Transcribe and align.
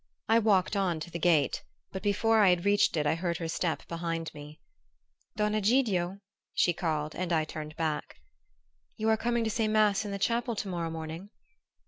I 0.27 0.39
walked 0.39 0.75
on 0.75 0.99
to 1.01 1.11
the 1.11 1.19
gate; 1.19 1.63
but 1.91 2.01
before 2.01 2.39
I 2.39 2.49
had 2.49 2.65
reached 2.65 2.97
it 2.97 3.05
I 3.05 3.13
heard 3.13 3.37
her 3.37 3.47
step 3.47 3.87
behind 3.87 4.33
me. 4.33 4.59
"Don 5.35 5.53
Egidio!" 5.53 6.21
she 6.55 6.73
called; 6.73 7.13
and 7.13 7.31
I 7.31 7.45
turned 7.45 7.75
back. 7.75 8.15
"You 8.97 9.09
are 9.09 9.15
coming 9.15 9.43
to 9.43 9.51
say 9.51 9.67
mass 9.67 10.03
in 10.03 10.09
the 10.09 10.17
chapel 10.17 10.55
to 10.55 10.67
morrow 10.67 10.89
morning?" 10.89 11.29